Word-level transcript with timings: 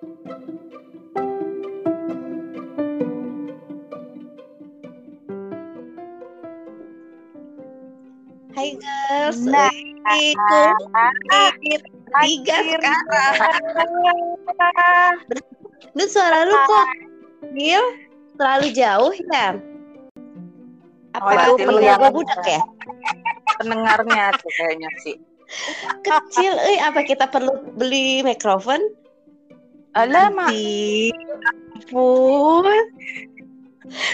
Hai 0.00 0.08
girls, 8.80 9.44
Nah. 9.44 9.68
itu 9.68 10.60
tiga 12.16 12.56
sekarang. 12.64 13.04
Lu 15.92 16.08
suara 16.08 16.48
lu 16.48 16.56
kok 16.56 16.86
Gil 17.52 17.84
terlalu 18.40 18.72
jauh 18.72 19.12
ya? 19.12 19.60
Apa 21.12 21.28
Oh, 21.28 21.60
lu 21.60 21.60
pendengar 21.60 22.00
gua 22.00 22.08
budak 22.08 22.40
ya? 22.48 22.64
pendengarnya 23.60 24.32
tuh 24.40 24.48
kayaknya 24.48 24.88
sih. 25.04 25.20
Kecil, 26.00 26.56
eh 26.56 26.80
apa 26.80 27.04
kita 27.04 27.28
perlu 27.28 27.52
beli 27.76 28.24
mikrofon? 28.24 28.80
Alah. 29.94 30.30
Di 30.48 31.10
ampun. 31.80 32.64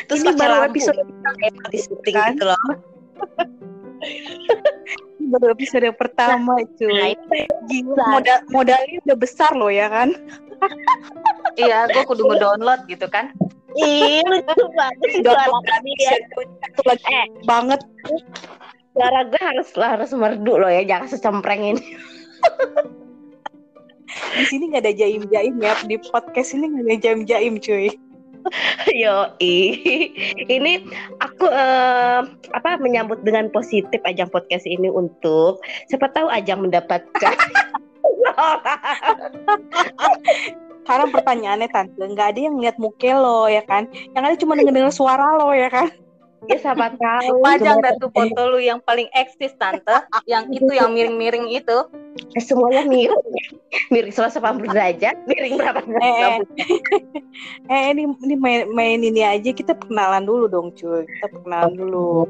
Terus 0.08 0.20
Ini 0.24 0.28
pakai 0.32 0.40
baru 0.40 0.54
lampu 0.56 0.72
episode 0.72 1.00
di 1.68 1.78
syuting 1.78 2.16
kan? 2.16 2.32
gitu 2.32 2.44
loh. 2.48 2.62
baru 5.26 5.46
episode 5.52 5.90
pertama 5.98 6.54
cuy. 6.78 7.12
itu 7.18 7.38
Gila, 7.66 8.06
modal 8.14 8.38
modalnya 8.54 9.02
udah 9.10 9.18
besar 9.18 9.50
loh 9.58 9.68
ya 9.68 9.90
kan? 9.90 10.14
iya, 11.60 11.84
gue 11.90 12.02
kudu 12.06 12.24
ngedownload 12.24 12.86
gitu 12.88 13.04
kan. 13.10 13.34
Ih, 13.76 14.22
lucu 14.30 14.64
banget 14.72 15.10
suara 15.20 15.44
kami 15.50 15.92
ya. 16.00 16.14
satu 16.32 16.80
lagi 16.86 17.04
Eh. 17.12 17.26
banget. 17.44 17.80
Suara 18.96 19.20
gue 19.28 19.42
harus 19.42 19.68
harus 19.76 20.10
merdu 20.16 20.56
loh 20.56 20.70
ya, 20.72 20.86
jangan 20.88 21.08
secempreng 21.10 21.76
ini. 21.76 21.84
Di 24.08 24.44
sini 24.46 24.70
nggak 24.70 24.84
ada 24.86 24.94
jaim-jaim 24.94 25.54
ya. 25.58 25.74
Di 25.86 25.96
podcast 26.10 26.54
ini 26.54 26.70
nggak 26.70 26.84
ada 26.86 26.96
jaim-jaim 27.02 27.54
cuy. 27.58 27.90
Yo, 28.94 29.34
ini 29.42 30.86
aku 31.18 31.50
eh, 31.50 32.20
apa 32.54 32.78
menyambut 32.78 33.26
dengan 33.26 33.50
positif 33.50 33.98
ajang 34.06 34.30
podcast 34.30 34.62
ini 34.70 34.86
untuk 34.86 35.58
siapa 35.90 36.06
tahu 36.14 36.30
ajang 36.30 36.62
mendapatkan 36.62 37.34
Sekarang 40.86 41.10
pertanyaannya 41.10 41.66
tante, 41.74 41.98
nggak 41.98 42.28
ada 42.30 42.40
yang 42.46 42.62
lihat 42.62 42.78
muka 42.78 43.18
lo 43.18 43.50
ya 43.50 43.66
kan? 43.66 43.90
Yang 44.14 44.22
ada 44.22 44.36
cuma 44.38 44.54
denger 44.54 44.94
suara 44.94 45.34
lo 45.34 45.50
ya 45.50 45.66
kan? 45.66 45.90
Ya 46.46 46.56
siapa 46.62 46.94
tahu. 46.96 47.42
Pajang 47.42 47.78
dah 47.82 47.92
tuh 47.98 48.10
foto 48.10 48.42
lu 48.50 48.58
yang 48.62 48.78
paling 48.82 49.10
eksis 49.12 49.52
tante, 49.58 50.06
yang 50.24 50.46
itu 50.50 50.70
yang 50.72 50.94
miring-miring 50.94 51.50
itu. 51.50 51.78
eh, 52.32 52.40
semuanya 52.42 52.82
miring. 52.88 53.34
Miring 53.92 54.14
180 54.14 54.72
derajat 54.72 55.16
miring 55.28 55.60
berapa 55.60 55.80
Eh, 55.84 55.90
derajat 55.92 56.40
eh 57.68 57.82
ini 57.92 58.02
ini 58.24 58.34
main, 58.40 58.60
main 58.72 59.00
ini 59.04 59.20
aja. 59.20 59.52
Kita 59.52 59.76
perkenalan 59.76 60.24
dulu 60.24 60.48
dong 60.48 60.68
cuy. 60.72 61.04
Kita 61.04 61.26
perkenalan 61.32 61.74
dulu. 61.76 62.24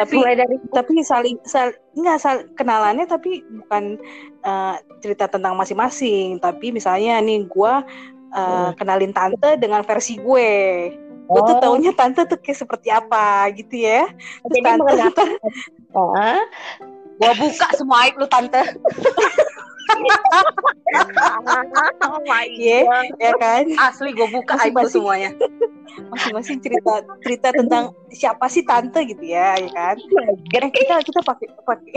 Tapi 0.00 0.12
mulai 0.16 0.36
dari 0.38 0.56
tapi 0.72 1.02
saling 1.04 1.36
sal, 1.44 1.74
enggak 1.98 2.18
sal, 2.22 2.36
kenalannya 2.54 3.04
tapi 3.10 3.42
bukan 3.64 3.98
eh, 4.46 4.74
cerita 5.02 5.26
tentang 5.26 5.58
masing-masing. 5.58 6.38
Tapi 6.38 6.70
misalnya 6.70 7.18
nih 7.20 7.44
gua 7.50 7.82
eh, 8.34 8.70
kenalin 8.78 9.14
tante 9.14 9.56
dengan 9.56 9.86
versi 9.86 10.18
gue 10.18 10.50
gue 11.24 11.40
tuh 11.40 11.56
Oh. 11.56 11.60
taunya 11.62 11.90
tante 11.90 12.20
tuh 12.22 12.36
kayak 12.36 12.58
seperti 12.58 12.88
apa 12.88 13.24
gitu 13.52 13.74
ya 13.78 14.04
terus 14.42 14.52
jadi 14.52 14.68
tante 14.76 14.92
Ah, 15.94 16.42
Gua 17.14 17.30
buka 17.32 17.70
semua 17.72 18.02
aib 18.02 18.18
lu 18.18 18.26
tante. 18.26 18.58
oh 22.02 22.18
my 22.24 22.44
Iya. 22.50 22.82
God. 22.82 23.06
ya 23.16 23.32
kan 23.38 23.64
Asli 23.80 24.10
gua 24.12 24.26
buka 24.28 24.58
aib 24.60 24.74
lu 24.74 24.90
semuanya. 24.90 25.30
masing-masing 26.10 26.58
cerita 26.58 26.90
cerita 27.22 27.48
tentang 27.54 27.94
siapa 28.10 28.50
sih 28.50 28.66
tante 28.66 28.98
gitu 29.06 29.22
ya 29.22 29.54
ya 29.54 29.70
kan 29.70 29.94
eh, 29.94 30.34
kita 30.74 30.98
kita 31.00 31.22
pakai 31.22 31.46
pakai 31.56 31.94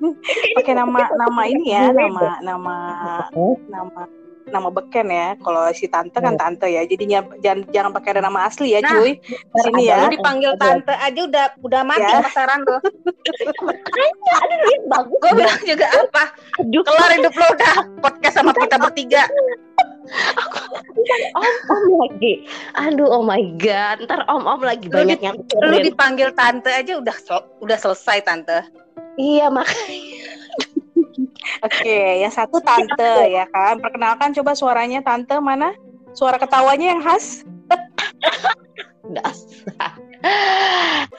pakai 0.56 0.72
nama 0.72 1.12
nama 1.12 1.42
ini 1.44 1.68
ya 1.68 1.92
nama 1.92 2.40
nama 2.40 2.76
nama 3.68 4.02
nama 4.54 4.70
beken 4.70 5.10
ya. 5.10 5.28
Kalau 5.36 5.66
si 5.74 5.86
tante 5.86 6.14
kan 6.16 6.38
tante 6.38 6.70
ya. 6.70 6.86
Jadinya 6.86 7.26
jangan 7.42 7.66
jangan 7.68 7.90
pakai 7.90 8.10
ada 8.14 8.22
nama 8.22 8.46
asli 8.46 8.72
ya 8.72 8.80
Nah, 8.80 8.94
cuy. 8.94 9.18
di 9.18 9.60
sini 9.60 9.82
ya. 9.90 10.06
Lu 10.06 10.14
dipanggil 10.14 10.54
tante 10.54 10.94
aja 10.94 11.20
udah 11.26 11.44
udah 11.60 11.80
mati 11.82 12.06
Ya. 12.06 12.22
pasaran 12.22 12.62
lu. 12.62 12.76
Aduh, 14.34 14.56
duit 14.62 14.82
bagus. 14.86 15.18
Gua 15.18 15.32
bilang 15.34 15.60
juga 15.62 15.86
apa? 15.90 16.24
Kelar 16.62 17.10
hidup 17.12 17.34
lu 17.34 17.46
udah. 17.50 17.74
Podcast 17.98 18.34
sama 18.36 18.52
kita 18.54 18.76
bertiga. 18.78 19.22
om 21.34 21.46
om 21.66 21.84
lagi. 21.98 22.44
Aduh 22.76 23.08
oh 23.10 23.22
my 23.22 23.40
god. 23.56 24.04
Ntar 24.04 24.22
om 24.28 24.44
om 24.44 24.60
lagi 24.60 24.86
Lu 24.86 24.94
banyak 24.94 25.18
di- 25.18 25.26
yang 25.26 25.36
Lu 25.64 25.76
dipanggil 25.80 26.30
tante 26.32 26.70
aja 26.70 26.96
udah 26.96 27.16
sel- 27.16 27.48
udah 27.58 27.74
selesai 27.74 28.22
tante. 28.22 28.58
iya 29.14 29.46
makanya 29.46 29.94
Oke, 31.64 32.20
yang 32.20 32.32
satu 32.32 32.60
tante 32.60 33.32
ya 33.32 33.48
kan. 33.48 33.80
Perkenalkan 33.80 34.36
coba 34.36 34.52
suaranya 34.52 35.00
tante 35.00 35.32
mana? 35.40 35.72
Suara 36.12 36.36
ketawanya 36.36 36.92
yang 36.92 37.00
khas. 37.00 37.40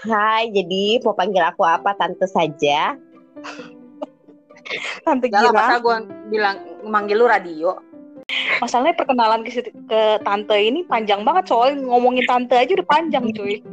Hai, 0.05 0.49
jadi 0.53 1.01
mau 1.01 1.17
panggil 1.17 1.41
aku 1.41 1.65
apa 1.65 1.97
tante 1.97 2.29
saja? 2.29 2.93
Tante 5.05 5.29
Gak 5.29 5.49
Gira. 5.49 5.53
masa 5.53 5.77
gua 5.81 6.01
bilang 6.29 6.57
manggil 6.85 7.17
lu 7.21 7.25
radio. 7.29 7.77
Masalahnya 8.57 8.97
perkenalan 8.97 9.45
ke, 9.45 9.69
ke 9.69 10.01
tante 10.25 10.57
ini 10.57 10.81
panjang 10.89 11.21
banget 11.21 11.45
soalnya 11.45 11.85
ngomongin 11.85 12.25
tante 12.25 12.57
aja 12.57 12.73
udah 12.73 12.89
panjang 12.89 13.29
cuy. 13.33 13.61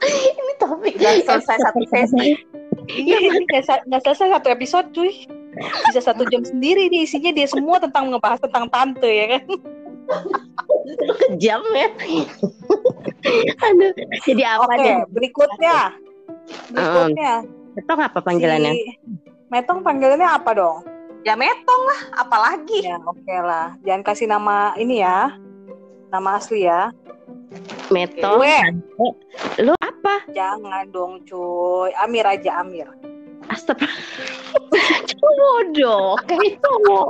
Ini 0.00 0.52
topik 0.60 0.96
Dan 0.96 1.20
selesai 1.24 1.56
satu 1.60 1.84
sesi. 1.88 2.40
Iya, 2.98 3.16
ini 3.30 3.38
nggak 3.46 3.62
sa- 3.64 3.84
nggak 3.86 4.02
selesai 4.02 4.38
satu 4.38 4.48
episode 4.50 4.86
cuy. 4.90 5.12
Bisa 5.90 6.00
satu 6.00 6.22
jam 6.30 6.46
sendiri 6.46 6.86
nih 6.88 7.04
isinya 7.04 7.34
dia 7.34 7.46
semua 7.50 7.82
tentang 7.82 8.10
ngebahas 8.10 8.38
tentang 8.42 8.70
tante 8.70 9.10
ya 9.10 9.26
kan. 9.36 9.44
kejam 11.26 11.62
ya. 11.74 11.88
Aduh, 13.62 13.92
jadi 14.26 14.42
apa 14.58 14.74
Oke, 14.74 14.82
deh? 14.82 14.96
berikutnya. 15.10 15.78
Berikutnya. 16.70 17.32
Itu 17.78 17.90
apa 17.94 18.18
panggilannya? 18.18 18.72
Si 18.74 18.82
Metong 19.50 19.82
panggilannya 19.82 20.28
apa 20.30 20.50
dong? 20.54 20.86
Ya 21.26 21.36
metong 21.36 21.82
lah, 21.84 22.00
apalagi. 22.24 22.80
Ya, 22.80 22.96
oke 23.02 23.34
lah. 23.44 23.76
Jangan 23.84 24.02
kasih 24.06 24.26
nama 24.30 24.72
ini 24.78 25.04
ya. 25.04 25.34
Nama 26.08 26.38
asli 26.40 26.64
ya. 26.64 26.94
Meto. 27.90 28.30
Gue. 28.38 28.56
Lu 29.60 29.74
apa? 29.76 30.14
Jangan 30.30 30.86
dong 30.88 31.22
cuy. 31.24 31.90
Amir 31.96 32.24
aja 32.24 32.62
Amir. 32.62 32.86
Astagfirullah. 33.50 34.98
Cowok 35.10 35.34
bodoh, 35.36 36.14
kayak 36.24 36.62
cowok. 36.62 37.08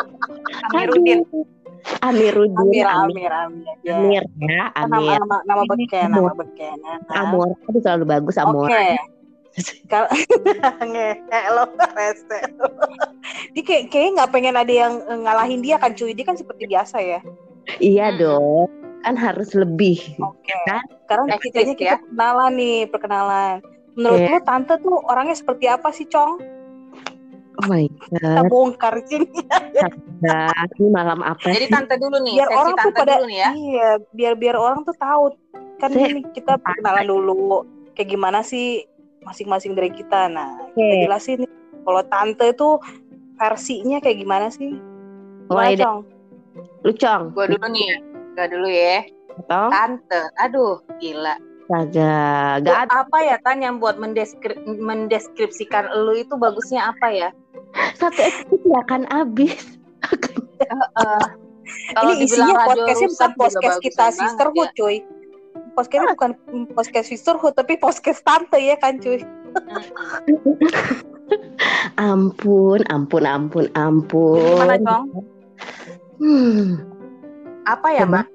Amiruddin. 0.73 1.21
Amiruddin. 2.01 2.57
Amir 2.59 2.87
Amir. 2.89 3.31
Amir 3.31 3.33
Amir. 3.33 3.75
Ya. 3.85 3.97
Amir 3.97 4.25
ya, 4.41 4.65
Nama 4.75 4.97
Amir. 4.97 5.19
nama 5.21 5.37
nama 5.45 5.63
beken, 5.69 6.09
nama 6.09 6.33
beken. 6.33 6.77
kan? 6.81 6.99
Amor, 7.13 7.49
aduh 7.63 7.81
selalu 7.81 8.05
bagus 8.07 8.37
Amor. 8.37 8.67
Oke. 8.67 8.89
Kalau 9.93 10.09
ngehe 10.91 11.21
lo 11.53 11.65
rese. 11.93 12.39
Dia 13.53 13.63
kayak 13.63 13.85
kayaknya 13.91 14.11
nggak 14.17 14.33
pengen 14.33 14.57
ada 14.57 14.73
yang 14.73 14.93
ngalahin 15.05 15.61
dia 15.61 15.77
kan 15.77 15.93
cuy. 15.93 16.15
Dia 16.15 16.25
kan 16.25 16.39
seperti 16.39 16.65
biasa 16.65 16.97
ya. 16.99 17.21
Iya 17.77 18.07
Hmm. 18.11 18.19
dong, 18.19 18.69
kan 19.01 19.15
harus 19.15 19.51
lebih. 19.53 19.97
Oke. 20.19 20.53
Kan? 20.65 20.85
Sekarang 21.05 21.27
Eksis 21.29 21.43
kitanya 21.49 21.75
kita 21.75 21.85
ya. 21.85 21.97
perkenalan 21.99 22.51
nih, 22.55 22.79
perkenalan. 22.87 23.55
Menurut 23.93 24.19
Iya. 24.19 24.31
lo 24.31 24.39
tante 24.41 24.75
tuh 24.79 24.97
orangnya 25.03 25.35
seperti 25.35 25.65
apa 25.67 25.89
sih, 25.91 26.07
Cong? 26.07 26.33
Oh 27.61 27.67
my 27.67 27.85
Kita 27.85 28.41
god, 28.41 28.49
bongkar 28.49 28.95
sini. 29.05 29.29
Nah, 30.21 30.49
ini 30.77 30.89
malam 30.89 31.21
apa 31.21 31.51
Jadi 31.51 31.67
sih? 31.67 31.73
tante 31.73 31.95
dulu 31.97 32.17
nih, 32.21 32.35
biar 32.37 32.49
sesi 32.49 32.57
orang 32.57 32.71
tuh 32.71 32.79
tante 32.81 32.99
pada 33.01 33.15
dulu 33.17 33.27
nih 33.27 33.37
ya. 33.37 33.49
iya 33.51 33.89
biar 34.11 34.33
biar 34.35 34.57
orang 34.57 34.81
tuh 34.81 34.97
tahu 34.97 35.25
kan 35.77 35.91
Saya- 35.93 36.09
ini 36.09 36.21
kita 36.31 36.57
perkenalan 36.57 37.05
dulu 37.05 37.65
kayak 37.93 38.09
gimana 38.09 38.41
sih 38.41 38.85
masing-masing 39.21 39.73
dari 39.73 39.89
kita 39.89 40.29
nah 40.29 40.57
kita 40.73 40.95
jelasin 41.05 41.37
nih 41.41 41.51
kalau 41.83 42.03
tante 42.07 42.47
itu 42.47 42.69
versinya 43.35 43.99
kayak 43.99 44.19
gimana 44.19 44.47
sih 44.49 44.77
Mulai 45.49 45.73
Gimana, 45.73 45.73
dari 45.73 45.81
Cong? 45.81 45.99
Lucong. 46.81 47.23
Gua 47.33 47.45
dulu 47.45 47.67
nih 47.67 47.85
ya. 47.85 47.97
Gua 48.41 48.49
dulu 48.49 48.69
ya. 48.73 49.05
Atau 49.45 49.69
Tante. 49.69 50.21
Aduh, 50.41 50.81
gila. 50.97 51.37
kagak, 51.71 52.67
gak 52.67 52.91
ada 52.91 53.07
apa 53.07 53.19
ya 53.23 53.37
Tan 53.47 53.63
yang 53.63 53.79
buat 53.79 53.95
mendeskri- 53.95 54.59
mendeskripsikan 54.67 55.87
lu 56.03 56.19
itu 56.19 56.35
bagusnya 56.35 56.91
apa 56.91 57.13
ya? 57.15 57.29
satu 57.95 58.17
episode 58.19 58.65
gak 58.67 58.83
akan 58.91 59.03
habis. 59.13 59.79
Eh, 60.67 61.25
kalau 61.95 62.11
ini 62.19 62.27
isinya 62.27 62.67
podcastnya 62.67 63.09
bukan 63.15 63.31
podcast 63.39 63.79
kita 63.85 64.05
sisterhood 64.11 64.71
ya. 64.73 64.77
cuy 64.77 64.97
podcastnya 65.79 66.11
bukan 66.19 66.31
podcast 66.75 67.07
sisterhood 67.07 67.55
tapi 67.55 67.79
podcast 67.79 68.21
tante 68.27 68.59
ya 68.59 68.75
kan 68.81 68.99
cuy 68.99 69.23
Ampun, 72.01 72.83
ampun, 72.91 73.23
ampun, 73.23 73.71
ampun. 73.79 74.59
Gimana, 74.59 74.77
Cong? 74.83 75.05
Hmm. 76.19 76.67
Apa 77.65 77.89
ya. 77.91 78.05
Mak? 78.05 78.27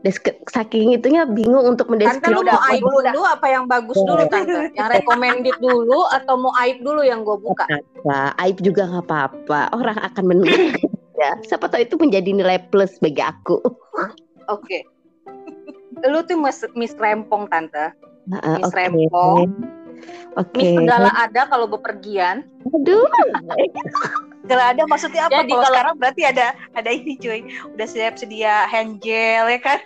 Desk- 0.00 0.40
saking 0.48 0.96
itunya 0.96 1.28
bingung 1.28 1.76
untuk 1.76 1.92
Tante 1.92 2.00
lu 2.32 2.40
mendeskripsikan. 2.40 2.48
mau 2.48 2.60
aib 2.72 2.84
dulu 2.88 3.20
apa 3.20 3.46
yang 3.46 3.64
bagus 3.68 3.98
dulu 4.00 4.22
Tante? 4.26 4.72
Yang 4.72 4.88
recommended 4.96 5.56
dulu 5.60 6.00
atau 6.08 6.34
mau 6.40 6.52
aib 6.64 6.80
dulu 6.80 7.04
yang 7.04 7.20
gue 7.20 7.36
buka? 7.36 7.68
apa 7.68 8.32
aib 8.40 8.56
juga 8.64 8.88
nggak 8.88 9.04
apa-apa 9.04 9.60
orang 9.76 10.00
akan 10.00 10.24
menunggu 10.24 10.56
ya 11.20 11.36
siapa 11.44 11.68
tahu 11.68 11.84
itu 11.84 12.00
menjadi 12.00 12.32
nilai 12.32 12.64
plus 12.72 12.96
bagi 12.96 13.20
aku 13.20 13.60
Oke. 14.48 14.88
Lu 16.00 16.24
tuh 16.24 16.40
mis, 16.40 16.58
mis 16.72 16.96
rempong 16.96 17.44
Tante. 17.46 17.92
Nah, 18.24 18.40
Miss 18.56 18.66
oke 18.66 18.74
Rempong. 18.74 19.52
oke 20.34 20.56
Mis 20.56 20.72
segala 20.74 21.12
ada 21.12 21.44
kalau 21.44 21.68
bepergian. 21.68 22.48
aduh 22.72 23.04
Kalau 24.50 24.64
ada 24.66 24.82
maksudnya 24.84 25.22
apa? 25.24 25.38
Jadi 25.38 25.46
Kalau 25.46 25.62
kalau- 25.62 25.70
sekarang 25.70 25.94
berarti 25.96 26.22
ada 26.26 26.46
ada 26.74 26.90
ini 26.90 27.14
cuy. 27.16 27.40
Udah 27.70 27.86
siap 27.86 28.18
sedia 28.18 28.66
hand 28.66 28.98
gel 28.98 29.46
ya 29.46 29.60
kan? 29.62 29.78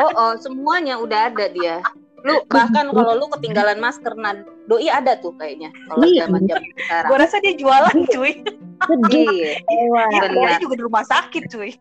Oh, 0.00 0.10
oh, 0.10 0.32
semuanya 0.40 0.96
udah 0.96 1.28
ada 1.28 1.46
dia. 1.46 1.84
Lu 2.20 2.40
bahkan 2.48 2.88
kalau 2.88 3.12
lu 3.14 3.28
ketinggalan 3.30 3.76
masker, 3.76 4.12
nah 4.12 4.36
doi 4.64 4.88
ada 4.88 5.16
tuh 5.16 5.32
kayaknya 5.36 5.68
kalau 5.86 6.04
Iya. 6.04 6.24
zaman 6.24 6.42
zaman 6.44 6.70
sekarang. 6.74 7.08
Gua 7.08 7.18
rasa 7.20 7.36
dia 7.38 7.54
jualan 7.54 7.96
cuy. 8.08 8.32
sedih 8.80 9.60
Iya, 9.60 10.04
Dia 10.32 10.56
juga 10.58 10.74
di 10.74 10.84
rumah 10.84 11.04
sakit 11.04 11.42
cuy. 11.48 11.76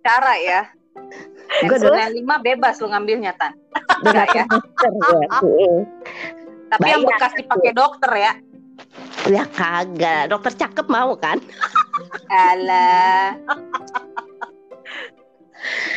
cara 0.00 0.34
ya. 0.40 0.60
Gua 1.64 1.76
N95 1.78 2.32
bebas 2.42 2.74
lu 2.80 2.88
ngambilnya 2.88 3.32
tan. 3.36 3.52
dengan 4.00 4.28
ya. 4.30 4.44
Tapi 6.68 6.84
yang 6.86 7.02
bekas 7.04 7.32
dipakai 7.34 7.72
dokter 7.72 8.12
ya. 8.14 8.32
Ya 9.28 9.44
kagak 9.52 10.32
dokter 10.32 10.52
cakep 10.56 10.86
mau 10.88 11.12
kan 11.14 11.38
Alah. 12.28 13.34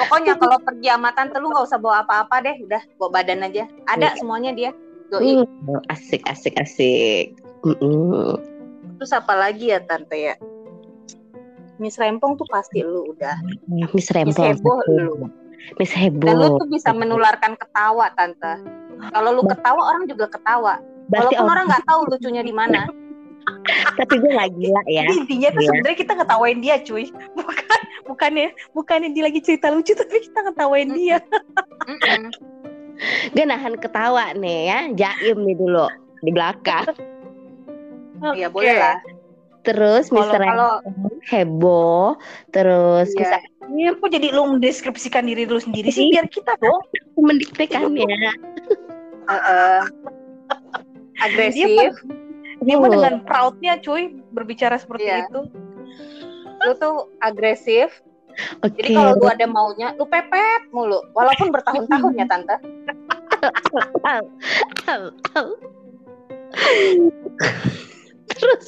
Pokoknya 0.01 0.33
kalau 0.41 0.57
pergi 0.57 0.89
sama 0.89 1.13
tante 1.13 1.37
lu 1.37 1.53
nggak 1.53 1.65
usah 1.69 1.77
bawa 1.77 2.01
apa-apa 2.01 2.41
deh, 2.41 2.55
udah 2.65 2.81
bawa 2.97 3.21
badan 3.21 3.45
aja. 3.45 3.69
Ada 3.85 4.17
semuanya 4.17 4.51
dia. 4.57 4.71
Doi. 5.13 5.43
Hmm, 5.43 5.79
asik 5.91 6.23
asik 6.23 6.55
asik 6.55 7.35
Mm-mm. 7.67 8.39
Terus 8.97 9.11
apa 9.11 9.33
lagi 9.35 9.69
ya 9.69 9.83
tante 9.83 10.15
ya? 10.15 10.35
Miss 11.77 11.99
Rempong 11.99 12.39
tuh 12.39 12.47
pasti 12.47 12.79
lu 12.81 13.11
udah. 13.11 13.35
Miss 13.67 13.91
Miss 13.93 14.07
Rempong 14.09 14.55
heboh 14.55 14.79
lu. 14.87 15.29
Miss 15.77 15.93
Dan 15.93 16.01
lu 16.01 16.17
heboh 16.17 16.49
tuh 16.63 16.69
bisa 16.71 16.89
menularkan 16.95 17.59
ketawa 17.59 18.09
tante. 18.17 18.65
Kalau 19.13 19.29
lu 19.35 19.43
ketawa 19.45 19.81
orang 19.93 20.05
juga 20.09 20.29
ketawa. 20.29 20.81
berarti 21.11 21.35
Walaupun 21.35 21.43
orang 21.43 21.51
orang 21.51 21.65
nggak 21.69 21.85
tahu 21.85 22.01
lucunya 22.07 22.43
di 22.45 22.53
mana. 22.53 22.81
Tapi 23.93 24.13
gue 24.17 24.31
gak 24.31 24.51
gila 24.51 24.81
ya 24.85 25.03
Jadi 25.03 25.13
intinya 25.17 25.49
tuh 25.49 25.59
Iya. 25.59 25.69
sebenarnya 25.69 25.97
kita 25.97 26.13
ngetawain 26.15 26.59
dia 26.59 26.75
cuy. 26.79 27.05
Bukan 27.33 27.79
bukannya 28.03 28.45
bukannya 28.71 29.09
dia 29.09 29.23
lagi 29.23 29.39
cerita 29.39 29.67
lucu 29.67 29.93
tapi 29.93 30.21
kita 30.21 30.39
ngetawain 30.43 30.89
dia. 30.91 31.17
Mm-mm. 31.83 32.21
gue 33.31 33.43
nahan 33.43 33.75
ketawa 33.75 34.29
nih 34.31 34.59
ya 34.67 34.79
jaim 34.91 35.41
nih 35.41 35.55
dulu 35.55 35.89
di 36.19 36.29
belakang 36.29 36.85
Iya 38.29 38.45
boleh 38.47 38.77
lah. 38.77 39.01
terus 39.61 40.05
Kalau- 40.05 40.21
Mister 40.21 40.41
Kalau 40.43 40.73
heboh 41.27 42.13
terus 42.49 43.09
Iya. 43.11 43.19
bisa 43.19 43.37
Iya, 43.71 43.95
kok 43.95 44.11
jadi 44.11 44.27
lu 44.29 44.51
mendeskripsikan 44.51 45.23
diri 45.23 45.47
lu 45.47 45.55
sendiri 45.55 45.89
sih 45.89 46.11
biar 46.11 46.27
kita 46.27 46.53
dong. 46.57 46.77
mendiktekannya 47.15 48.03
eh, 48.03 48.35
eh, 49.31 49.81
agresif, 51.23 51.65
Dia 51.65 51.89
mah 52.63 52.89
dengan 52.89 53.15
proudnya 53.25 53.73
cuy 53.77 54.03
berbicara 54.29 54.77
seperti 54.77 55.05
Iya. 55.05 55.25
itu. 55.25 55.41
lu 56.61 56.77
tuh 56.77 57.09
agresif. 57.17 57.89
oke 58.61 58.69
Jadi 58.77 58.93
kalau 58.93 59.17
lu 59.17 59.25
ada 59.25 59.43
maunya, 59.43 59.97
lu 59.97 60.05
pepet 60.05 60.69
mulu. 60.69 61.01
Walaupun 61.11 61.49
bertahun-tahun 61.49 62.13
ya 62.15 62.25
tante. 62.29 62.55
Terus 68.29 68.63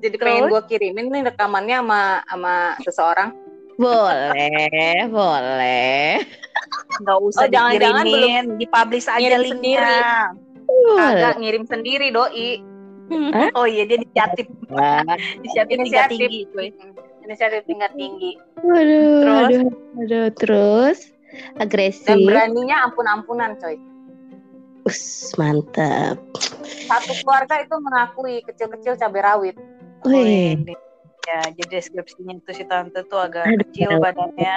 Jadi 0.00 0.16
Terus? 0.16 0.24
pengen 0.24 0.48
gua 0.48 0.62
kirimin 0.64 1.12
nih 1.12 1.22
rekamannya 1.28 1.76
sama 1.84 2.02
sama 2.24 2.54
seseorang. 2.80 3.30
boleh 3.76 5.08
boleh 5.08 6.20
Enggak 7.00 7.18
usah 7.22 7.44
Oh, 7.44 7.48
jangan-jangan 7.48 8.04
dikirimin, 8.04 8.44
dipublish 8.58 9.08
aja 9.08 9.36
linknya. 9.36 9.56
sendiri. 9.56 10.00
Agak 11.00 11.34
ngirim 11.40 11.64
sendiri 11.64 12.06
doi. 12.10 12.60
Oh 13.58 13.66
iya 13.66 13.82
dia 13.86 13.98
inisiatif, 13.98 14.46
inisiatif 15.42 15.76
tingkat 15.82 16.06
tinggi 16.14 16.40
cuy. 16.54 16.68
Inisiatif 17.26 17.62
tingkat 17.66 17.92
tinggi. 17.98 18.38
Waduh, 18.62 19.22
Terus? 19.22 19.38
aduh, 19.44 19.64
aduh, 20.00 20.26
terus 20.38 20.98
agresif. 21.58 22.06
Dan 22.06 22.26
beraninya 22.26 22.86
ampun-ampunan 22.90 23.58
coy. 23.58 23.76
Us, 24.88 25.30
mantap. 25.36 26.16
Satu 26.88 27.12
keluarga 27.20 27.60
itu 27.60 27.74
mengakui 27.78 28.34
kecil-kecil 28.48 28.96
cabai 28.96 29.22
rawit. 29.22 29.56
Wih, 30.08 30.56
ini. 30.56 30.74
Ya, 31.28 31.52
jadi 31.52 31.78
deskripsinya 31.78 32.40
itu 32.40 32.50
si 32.56 32.64
tante 32.64 33.04
tuh 33.06 33.20
agak 33.20 33.44
Aduh, 33.46 33.58
kecil 33.68 33.90
aduh. 33.92 34.02
badannya, 34.02 34.56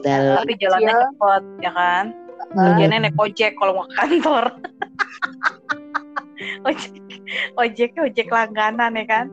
dalam 0.00 0.38
tapi 0.42 0.54
jalannya 0.58 0.94
Kecil. 0.94 1.10
cepat, 1.18 1.42
ya 1.60 1.70
kan? 1.74 2.04
Kerjanya 2.50 2.96
naik 3.04 3.16
ojek 3.20 3.52
kalau 3.58 3.72
mau 3.76 3.84
ke 3.84 3.94
kantor. 3.98 4.44
ojek, 6.70 6.90
ojeknya 7.56 8.00
ojek 8.06 8.28
langganan 8.28 8.92
ya 8.94 9.06
kan? 9.06 9.26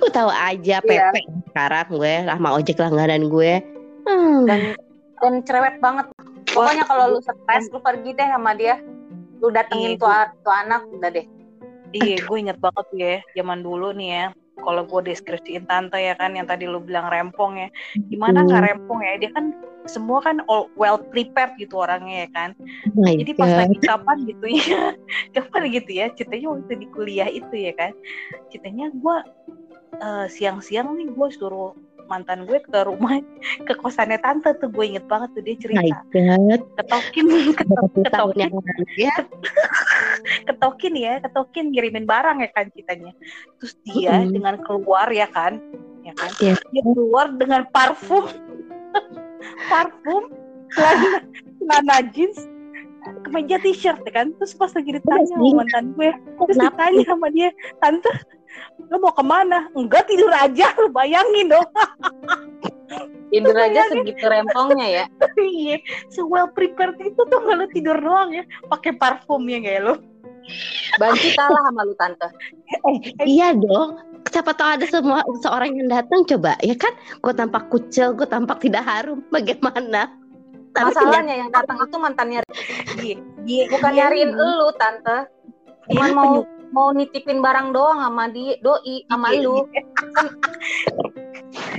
Lu 0.00 0.08
tahu 0.08 0.28
aja 0.28 0.78
Iya. 0.78 1.10
Pepe 1.10 1.20
sekarang 1.48 1.86
gue 1.90 2.14
sama 2.24 2.48
ojek 2.52 2.76
langganan 2.76 3.28
gue. 3.28 3.52
Hmm. 4.04 4.44
Dan 4.44 4.60
dan 5.18 5.32
cerewet 5.42 5.78
banget. 5.78 6.06
Pokoknya 6.52 6.84
kalau 6.84 7.16
lu 7.16 7.20
stres, 7.22 7.70
lu 7.70 7.78
pergi 7.78 8.12
deh 8.12 8.28
sama 8.28 8.52
dia. 8.52 8.76
Lu 9.40 9.48
datengin 9.48 9.96
Iya, 9.96 10.00
tuh, 10.00 10.10
tuh 10.42 10.54
anak, 10.54 10.82
udah 10.90 11.10
deh. 11.10 11.26
Iya, 11.92 12.16
gue 12.20 12.36
inget 12.36 12.58
banget 12.58 12.86
ya, 12.92 13.14
zaman 13.34 13.60
dulu 13.60 13.92
nih 13.92 14.08
ya. 14.10 14.24
Kalau 14.58 14.84
gue 14.84 15.00
deskripsiin 15.08 15.64
tante 15.64 15.96
ya 15.96 16.14
kan, 16.14 16.36
yang 16.36 16.44
tadi 16.44 16.68
lu 16.68 16.78
bilang 16.78 17.08
rempong 17.08 17.56
ya. 17.56 17.68
Gimana 18.06 18.44
nggak 18.44 18.60
Hmm. 18.60 18.68
rempong 18.74 19.00
ya? 19.00 19.12
Dia 19.18 19.30
kan 19.32 19.44
semua 19.86 20.22
kan 20.22 20.38
all 20.46 20.70
well 20.78 20.98
prepared 20.98 21.54
gitu 21.58 21.82
orangnya 21.82 22.26
ya 22.26 22.28
kan. 22.30 22.50
Oh 22.58 23.02
my 23.02 23.18
Jadi 23.18 23.32
pas 23.34 23.50
God. 23.50 23.58
lagi 23.66 23.76
kapan 23.82 24.16
gitu 24.28 24.46
ya, 24.46 24.82
kapan 25.36 25.62
gitu 25.70 25.90
ya, 25.90 26.06
ceritanya 26.14 26.46
waktu 26.54 26.74
di 26.78 26.86
kuliah 26.94 27.28
itu 27.30 27.54
ya 27.54 27.72
kan, 27.74 27.92
ceritanya 28.50 28.90
gue 28.94 29.16
eh, 29.98 30.26
siang-siang 30.30 30.94
nih 30.96 31.08
gue 31.10 31.28
suruh 31.34 31.74
mantan 32.10 32.44
gue 32.44 32.58
ke 32.60 32.78
rumah 32.84 33.18
ke 33.66 33.72
kosannya 33.78 34.18
tante 34.20 34.52
tuh 34.58 34.68
gue 34.68 34.84
inget 34.84 35.06
banget 35.06 35.32
tuh 35.32 35.42
dia 35.46 35.56
cerita 35.56 35.96
ketokin 36.76 37.26
ketok, 37.58 37.84
ketokin 38.04 38.50
ya? 38.98 39.14
ketokin 40.44 40.94
ya 40.98 41.12
ketokin 41.24 41.66
ngirimin 41.72 42.04
barang 42.04 42.42
ya 42.42 42.50
kan 42.52 42.68
ceritanya 42.74 43.12
terus 43.56 43.72
dia 43.86 44.20
Mm-mm. 44.20 44.34
dengan 44.34 44.54
keluar 44.60 45.08
ya 45.08 45.24
kan 45.30 45.56
ya 46.02 46.12
kan 46.18 46.30
Iya. 46.42 46.54
dia 46.74 46.82
keluar 46.84 47.26
dengan 47.38 47.62
parfum 47.70 48.28
parfum 49.68 50.22
celana 50.72 51.10
celana 51.60 51.96
jeans 52.14 52.38
kemeja 53.26 53.58
t-shirt 53.58 53.98
ya 54.06 54.12
kan 54.14 54.26
terus 54.38 54.54
pas 54.54 54.70
lagi 54.70 54.90
ditanya 54.94 55.26
sih? 55.26 55.34
sama 55.34 55.58
mantan 55.62 55.84
gue 55.98 56.10
terus 56.14 56.56
Kenapa? 56.56 56.70
ditanya 56.70 57.02
sama 57.10 57.26
dia 57.34 57.48
tante 57.82 58.12
lo 58.92 58.96
mau 59.00 59.14
ke 59.14 59.24
mana 59.24 59.58
enggak 59.74 60.06
tidur 60.06 60.30
aja 60.30 60.70
lo 60.78 60.88
bayangin 60.92 61.50
dong 61.50 61.68
Tidur 63.32 63.56
aja 63.56 63.88
segitu 63.88 64.28
rempongnya 64.28 64.86
ya. 64.92 65.04
iya 65.40 65.80
se 66.12 66.20
well 66.20 66.52
prepared 66.52 67.00
itu 67.00 67.16
tuh 67.16 67.40
kalau 67.40 67.64
tidur 67.72 67.96
doang 67.96 68.28
ya 68.28 68.44
pakai 68.68 68.92
parfum 68.92 69.48
ya 69.48 69.56
kayak 69.64 69.82
lo 69.88 69.94
Banci 70.98 71.32
kalah 71.38 71.70
sama 71.70 71.86
lu 71.86 71.94
tante. 71.96 72.28
Iya 73.22 73.54
dong. 73.56 73.96
Siapa 74.30 74.54
tahu 74.54 74.68
ada 74.78 74.86
semua 74.86 75.20
seorang 75.42 75.74
yang 75.74 75.88
datang 75.90 76.22
coba 76.28 76.54
ya 76.62 76.76
kan? 76.78 76.94
Gue 77.18 77.34
tampak 77.34 77.66
kucel, 77.72 78.14
gue 78.14 78.26
tampak 78.28 78.62
tidak 78.62 78.86
harum. 78.86 79.24
Bagaimana? 79.34 80.12
Tapi 80.72 80.88
Masalahnya 80.88 81.34
yang 81.36 81.50
datang 81.52 81.76
itu 81.84 81.96
mantannya 82.00 82.40
iya 83.44 83.64
bukan 83.68 83.92
iya, 83.92 84.08
nyariin 84.08 84.32
elu 84.32 84.68
tante. 84.80 85.28
Cuman 85.90 86.08
Iya, 86.08 86.16
mau 86.16 86.32
mau 86.72 86.88
nitipin 86.96 87.44
barang 87.44 87.76
doang 87.76 88.00
sama 88.00 88.32
dia, 88.32 88.56
doi 88.64 89.04
sama 89.04 89.36
Iya, 89.36 89.44
lu. 89.44 89.68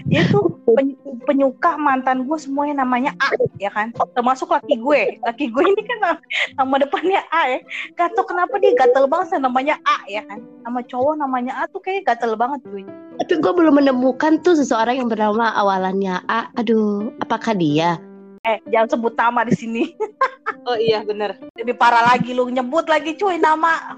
dia 0.05 0.27
tuh 0.27 0.59
peny- 0.67 0.97
penyuka 1.23 1.77
mantan 1.77 2.27
gue 2.27 2.37
semuanya 2.37 2.83
namanya 2.83 3.11
A 3.19 3.31
ya 3.57 3.69
kan 3.69 3.93
termasuk 4.13 4.51
laki 4.51 4.75
gue 4.77 5.17
laki 5.21 5.49
gue 5.49 5.63
ini 5.63 5.81
kan 5.83 5.97
nama, 6.01 6.17
nama 6.57 6.75
depannya 6.79 7.21
A 7.29 7.41
ya 7.47 7.59
gak 7.95 8.11
tau 8.13 8.25
kenapa 8.27 8.57
dia 8.59 8.75
gatel 8.75 9.07
banget 9.07 9.33
sama 9.33 9.47
namanya 9.47 9.79
A 9.85 10.03
ya 10.05 10.21
kan 10.25 10.39
sama 10.63 10.79
cowok 10.83 11.13
namanya 11.17 11.53
A 11.59 11.67
tuh 11.69 11.79
kayak 11.79 12.05
gatel 12.05 12.35
banget 12.35 12.59
cuy 12.67 12.83
Tapi 13.13 13.33
gue 13.37 13.53
belum 13.53 13.77
menemukan 13.77 14.41
tuh 14.41 14.57
seseorang 14.57 14.97
yang 14.97 15.05
bernama 15.05 15.53
awalannya 15.53 16.25
A. 16.25 16.49
Aduh, 16.57 17.13
apakah 17.21 17.53
dia? 17.53 18.01
eh 18.43 18.59
jangan 18.67 18.89
sebut 18.91 19.13
nama 19.15 19.47
di 19.47 19.55
sini 19.55 19.83
Oh 20.67 20.75
iya 20.75 20.99
bener. 20.99 21.39
lebih 21.55 21.79
parah 21.79 22.03
lagi 22.03 22.35
lu 22.35 22.51
nyebut 22.51 22.83
lagi 22.89 23.15
cuy 23.15 23.39
nama 23.39 23.95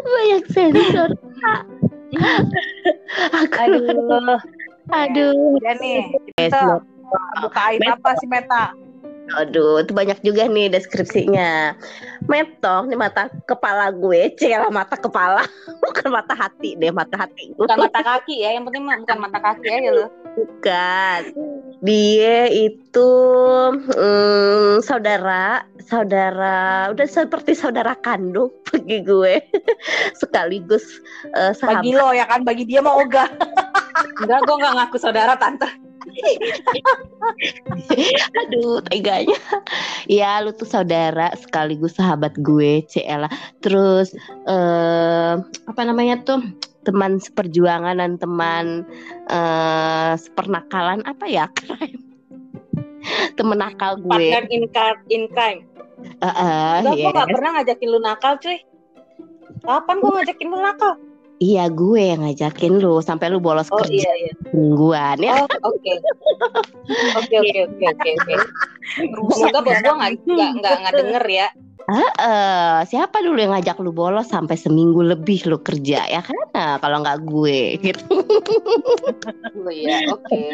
Banyak 0.01 0.43
sensor. 0.49 1.09
Aku, 3.41 3.59
Aduh. 3.63 4.37
aduh. 4.91 5.55
Ya 5.63 5.73
nih, 5.79 6.11
kita 6.35 6.83
buka 7.39 7.59
aib 7.71 7.83
apa 7.87 8.09
sih 8.19 8.27
Meta? 8.27 8.75
Aduh, 9.39 9.79
itu 9.79 9.91
banyak 9.95 10.19
juga 10.25 10.47
nih 10.49 10.67
deskripsinya. 10.67 11.75
Metong 12.27 12.91
di 12.91 12.95
mata 12.99 13.31
kepala 13.47 13.91
gue, 13.95 14.35
celah 14.35 14.67
mata 14.67 14.99
kepala, 14.99 15.47
bukan 15.83 16.09
mata 16.11 16.33
hati 16.35 16.75
deh, 16.75 16.91
mata 16.91 17.15
hati. 17.15 17.55
Bukan 17.55 17.77
mata 17.79 18.01
kaki 18.03 18.43
ya, 18.43 18.59
yang 18.59 18.67
penting 18.67 18.83
bukan 18.87 19.19
mata 19.19 19.39
kaki 19.39 19.67
aja 19.71 19.89
lo. 19.91 20.05
Bukan. 20.35 21.21
Dia 21.81 22.47
itu 22.51 23.11
mm, 23.97 24.85
saudara, 24.85 25.65
saudara, 25.81 26.91
udah 26.93 27.07
seperti 27.09 27.57
saudara 27.57 27.97
kandung 27.97 28.53
bagi 28.69 29.01
gue, 29.01 29.41
sekaligus 30.13 31.01
eh, 31.33 31.55
sahabat. 31.55 31.81
Bagi 31.81 31.91
lo 31.95 32.13
ya 32.13 32.25
kan, 32.27 32.45
bagi 32.45 32.63
dia 32.67 32.83
mau 32.83 33.01
ogah. 33.01 33.27
Enggak, 34.21 34.39
gue 34.45 34.55
nggak 34.55 34.73
ngaku 34.77 34.97
saudara 35.01 35.33
tante. 35.35 35.80
Aduh, 38.45 38.81
teganya. 38.87 39.37
Ya, 40.05 40.41
lu 40.41 40.53
tuh 40.55 40.69
saudara 40.69 41.33
sekaligus 41.37 41.97
sahabat 41.97 42.37
gue, 42.39 42.85
Cela. 42.87 43.29
Terus 43.61 44.13
eh 44.47 45.35
apa 45.41 45.81
namanya 45.85 46.21
tuh? 46.21 46.41
Teman 46.81 47.21
seperjuangan 47.21 48.01
dan 48.01 48.17
teman 48.17 48.85
eh 49.29 50.13
sepernakalan 50.17 51.05
apa 51.05 51.25
ya? 51.29 51.45
Keren. 51.53 52.01
Temen 53.37 53.57
nakal 53.57 53.97
gue. 53.97 54.09
Partner 54.09 54.45
in, 54.49 54.63
car- 54.69 55.05
in 55.09 55.25
crime. 55.33 55.65
Heeh, 56.21 56.73
Enggak, 56.81 56.95
gue 56.97 57.05
yes. 57.05 57.13
nggak 57.13 57.29
pernah 57.29 57.49
ngajakin 57.57 57.89
lu 57.89 57.99
nakal, 58.01 58.33
cuy. 58.41 58.57
Kapan 59.61 59.95
gue 60.01 60.11
ngajakin 60.17 60.47
lu 60.49 60.57
nakal? 60.57 60.93
Iya, 61.41 61.73
gue 61.73 62.01
yang 62.13 62.21
ngajakin 62.21 62.77
lu 62.77 63.01
sampai 63.01 63.33
lu 63.33 63.41
bolos 63.41 63.65
Oh 63.73 63.81
kerja 63.81 64.13
iya 64.13 64.13
iya. 64.29 64.33
mingguan 64.53 65.17
ya. 65.17 65.41
Oh 65.41 65.73
oke. 65.73 65.93
Oke 67.17 67.35
oke 67.41 67.57
oke 67.65 68.09
oke. 68.13 68.35
Semoga 69.33 69.59
bos 69.65 69.79
gue 69.81 69.89
nggak 69.89 70.11
nggak 70.61 70.75
nggak 70.85 70.93
denger 71.01 71.25
ya. 71.25 71.47
Heeh, 71.89 72.85
siapa 72.85 73.25
dulu 73.25 73.41
yang 73.41 73.57
ngajak 73.57 73.81
lu 73.81 73.89
bolos 73.89 74.29
sampai 74.29 74.53
seminggu 74.53 75.01
lebih 75.01 75.41
lu 75.49 75.57
kerja 75.65 76.05
ya 76.05 76.21
kan? 76.21 76.37
Nah, 76.53 76.77
kalau 76.77 77.01
nggak 77.01 77.25
gue 77.25 77.81
gitu. 77.89 78.05
Oh 79.65 79.73
iya 79.73 80.13
oke. 80.13 80.45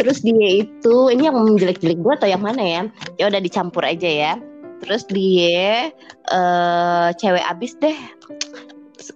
Terus 0.00 0.24
dia 0.24 0.64
itu 0.64 0.96
ini 1.12 1.28
yang 1.28 1.36
menjelek-jelek 1.36 2.00
gue 2.00 2.12
atau 2.16 2.28
yang 2.32 2.40
mana 2.40 2.64
ya? 2.64 2.82
Ya 3.20 3.28
udah 3.28 3.40
dicampur 3.44 3.84
aja 3.84 4.08
ya. 4.08 4.32
Terus 4.80 5.04
dia 5.12 5.92
eh 6.32 7.08
cewek 7.20 7.44
abis 7.44 7.76
deh. 7.84 7.98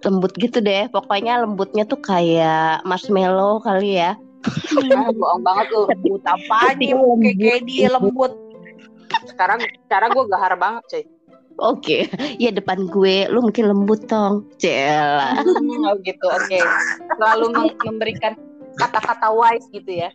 Lembut 0.04 0.32
gitu 0.36 0.58
deh. 0.60 0.90
Pokoknya 0.92 1.40
lembutnya 1.40 1.88
tuh 1.88 2.00
kayak 2.00 2.84
marshmallow 2.84 3.62
kali 3.62 4.00
ya. 4.00 4.16
Ah, 4.94 5.10
bohong 5.10 5.42
banget 5.42 5.66
lu. 5.74 5.82
Lembut 5.90 6.22
apa 6.24 6.76
nih? 6.78 6.94
Kayak 6.94 7.36
kayak 7.38 7.60
dia 7.66 7.88
lembut. 7.90 8.32
Sekarang 9.26 9.58
cara 9.88 10.06
gue 10.12 10.24
gahar 10.28 10.54
banget, 10.60 10.82
cuy. 10.88 11.04
Oke, 11.58 12.06
ya 12.38 12.54
depan 12.54 12.86
gue 12.86 13.26
lu 13.34 13.42
mungkin 13.42 13.66
lembut 13.66 14.06
tong. 14.06 14.46
Cela. 14.62 15.42
Hmm, 15.42 15.90
oh 15.90 15.98
gitu, 16.06 16.26
oke. 16.30 16.58
Selalu 17.18 17.46
mem- 17.50 17.78
memberikan 17.82 18.38
kata-kata 18.78 19.34
wise 19.34 19.66
gitu 19.74 19.90
ya. 19.90 20.14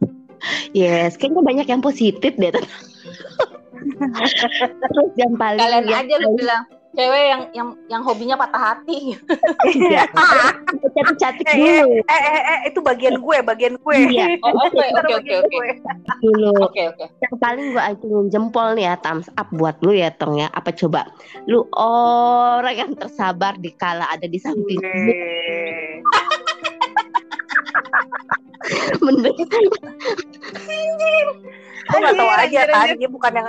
Yes, 0.71 1.19
kayaknya 1.19 1.43
banyak 1.43 1.67
yang 1.67 1.83
positif 1.83 2.31
deh. 2.39 2.51
Terus 4.87 5.11
yang 5.19 5.35
paling 5.35 5.59
Kalian 5.59 5.83
yang 5.83 6.07
aja 6.07 6.15
lu 6.23 6.39
bilang 6.39 6.63
cewek 6.93 7.23
yang 7.25 7.41
yang 7.53 7.67
yang 7.89 8.01
hobinya 8.01 8.35
patah 8.37 8.73
hati. 8.73 9.17
Iya, 9.65 10.05
cantik-cantik 10.93 11.45
Eh, 11.49 11.81
dulu. 11.81 11.97
eh, 12.05 12.21
eh, 12.21 12.43
eh, 12.45 12.59
itu 12.69 12.79
bagian 12.79 13.17
gue, 13.17 13.37
bagian 13.41 13.73
gue. 13.77 13.95
Iya. 14.13 14.25
Oh, 14.43 14.51
oke 14.69 14.77
oke 14.77 15.13
oke 15.17 15.35
dulu. 16.21 16.51
Oke 16.61 16.81
oke. 16.85 17.05
Yang 17.19 17.35
paling 17.39 17.65
gue 17.71 17.81
acungin 17.81 18.27
jempol 18.29 18.67
nih 18.75 18.85
ya 18.85 18.93
thumbs 18.99 19.27
up 19.33 19.47
buat 19.51 19.75
lu 19.81 19.95
ya 19.95 20.11
Tong 20.13 20.37
ya. 20.37 20.47
Apa 20.53 20.69
coba? 20.75 21.09
Lu 21.49 21.65
orang 21.73 22.75
yang 22.75 22.91
tersabar 22.93 23.57
di 23.57 23.71
kala 23.73 24.05
ada 24.07 24.27
di 24.27 24.37
samping 24.37 24.79
Bener. 29.03 29.31
Lu 31.83 31.99
gak 31.99 32.15
tau 32.15 32.31
Anjir, 32.31 32.39
aja 32.39 32.59
anjir, 32.63 32.71
kan, 32.71 32.79
anjir. 32.87 32.95
dia 32.95 33.09
bukan 33.11 33.31
yang 33.35 33.47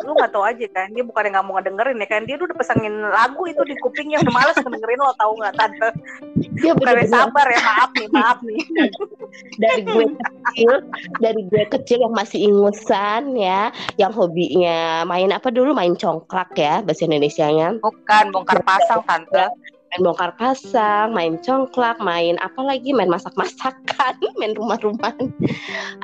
lu 0.00 0.12
gak 0.16 0.32
tau 0.32 0.40
aja 0.40 0.66
kan, 0.72 0.88
dia 0.88 1.04
bukan 1.04 1.22
yang 1.28 1.34
gak 1.36 1.44
mau 1.44 1.54
ngedengerin 1.60 2.00
ya 2.00 2.08
kan, 2.08 2.20
dia 2.24 2.40
udah 2.40 2.56
pesangin 2.56 2.94
lagu 3.12 3.44
itu 3.44 3.60
di 3.68 3.76
kupingnya 3.84 4.24
udah 4.24 4.32
males 4.32 4.56
dengerin 4.56 5.00
lo 5.04 5.12
tau 5.20 5.36
gak 5.36 5.52
tante, 5.52 5.88
Dia 6.64 6.72
bukan 6.72 7.04
sabar 7.12 7.46
ya 7.52 7.60
maaf 7.60 7.90
nih 7.92 8.08
maaf 8.08 8.38
nih. 8.40 8.60
dari 9.60 9.80
gue 9.84 10.04
kecil, 10.16 10.72
dari 11.20 11.42
gue 11.44 11.64
kecil 11.68 11.98
yang 12.08 12.14
masih 12.16 12.40
ingusan 12.48 13.36
ya, 13.36 13.68
yang 14.00 14.16
hobinya 14.16 15.04
main 15.04 15.28
apa 15.28 15.52
dulu 15.52 15.76
main 15.76 15.92
congklak 15.92 16.56
ya 16.56 16.80
bahasa 16.80 17.04
Indonesianya. 17.04 17.84
Bukan 17.84 18.24
bongkar 18.32 18.64
pasang 18.64 19.04
tante. 19.04 19.52
Main 19.88 20.00
bongkar 20.04 20.36
pasang, 20.36 21.10
main 21.10 21.40
congklak, 21.40 21.96
main 21.98 22.36
apa 22.38 22.60
lagi, 22.60 22.92
main 22.92 23.08
masak-masakan, 23.08 24.14
main 24.38 24.52
rumah-rumahan. 24.52 25.32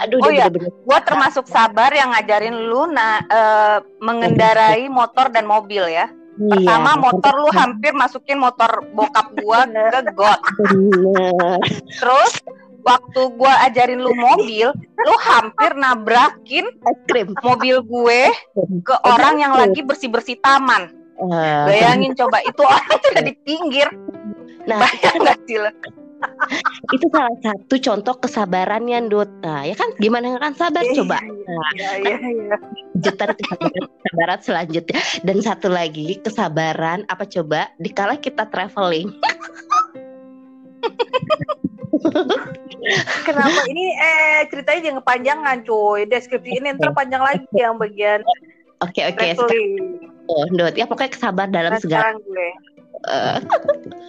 Aduh, 0.00 0.18
Oh 0.20 0.32
iya. 0.32 0.48
bener-bener 0.48 0.72
Gue 0.84 0.98
termasuk 1.04 1.44
sabar 1.44 1.92
yang 1.92 2.12
ngajarin 2.12 2.56
lu 2.64 2.88
na, 2.88 3.20
eh, 3.22 3.78
mengendarai 4.00 4.88
motor 4.98 5.28
dan 5.28 5.44
mobil 5.44 5.84
ya. 5.84 6.08
Pertama 6.34 6.98
Iya, 6.98 7.02
motor 7.04 7.34
lu 7.38 7.50
hampir 7.54 7.94
masukin 7.94 8.42
motor 8.42 8.82
bokap 8.90 9.30
gua 9.38 9.62
ke 9.70 10.02
got. 10.18 10.42
bener. 10.58 11.62
Terus 11.94 12.32
waktu 12.82 13.20
gua 13.38 13.54
ajarin 13.62 14.02
lu 14.02 14.10
mobil, 14.18 14.74
lu 14.98 15.14
hampir 15.22 15.78
nabrakin 15.78 16.66
Es 16.66 16.98
krim. 17.06 17.30
mobil 17.38 17.78
gue 17.80 18.20
ke 18.82 18.94
orang 19.06 19.38
yang 19.38 19.54
lagi 19.54 19.86
bersih-bersih 19.86 20.42
taman. 20.42 21.03
Eh, 21.14 21.64
Bayangin 21.70 22.12
coba 22.18 22.42
itu 22.42 22.62
orang 22.62 22.98
tuh 22.98 23.12
di 23.22 23.32
pinggir. 23.46 23.88
nah, 24.66 24.82
Bayang 24.82 25.16
nggak 25.22 25.38
sih 25.46 25.58
lo? 25.62 25.70
itu 26.88 27.04
salah 27.12 27.36
satu 27.44 27.76
contoh 27.84 28.16
kesabarannya, 28.16 29.12
Dut. 29.12 29.28
Nah, 29.44 29.68
ya 29.68 29.76
kan 29.76 29.92
gimana 30.00 30.40
kan 30.40 30.56
sabar 30.56 30.80
coba. 30.96 31.20
Nah, 31.20 31.68
Iya 31.76 31.90
iya 32.00 32.16
iya. 32.16 32.56
kesabaran, 32.96 33.36
kesabaran 34.00 34.40
selanjutnya 34.40 35.00
dan 35.20 35.36
satu 35.44 35.68
lagi 35.68 36.16
kesabaran 36.24 37.04
apa 37.12 37.28
coba 37.28 37.68
dikala 37.76 38.16
kita 38.16 38.48
traveling 38.48 39.12
Kenapa 43.24 43.60
ini 43.72 43.96
eh 43.96 44.44
ceritanya 44.52 44.80
jangan 44.84 44.98
kepanjangan 45.00 45.56
cuy, 45.64 46.04
deskripsi 46.04 46.60
ini 46.60 46.76
ntar 46.76 46.92
panjang 46.92 47.24
lagi 47.24 47.48
yang 47.56 47.80
bagian 47.80 48.20
oke 48.84 49.00
oke 49.06 49.26
sekarang 49.26 49.34
traveling. 49.34 49.74
oh, 50.26 50.44
ya 50.72 50.84
pokoknya 50.84 51.10
kesabar 51.10 51.46
dalam 51.48 51.72
segala 51.76 52.02
sekarang 52.04 52.16
gue. 52.22 52.48
eh, 53.06 53.38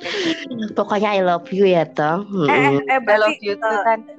pokoknya 0.78 1.10
I 1.12 1.22
love 1.22 1.48
you 1.50 1.66
ya 1.66 1.84
tong 1.88 2.28
Eh, 2.46 2.50
eh, 2.50 2.70
Mm-mm. 2.70 2.86
eh 2.86 2.94
I 2.94 3.00
berarti 3.00 3.22
love 3.26 3.42
you 3.42 3.56
too, 3.58 3.78
kan. 3.82 4.00